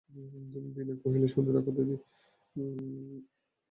বিনয় 0.73 0.97
কহিল, 1.01 1.23
শুনে 1.33 1.51
রাখো 1.55 1.71
দিদি! 1.77 1.95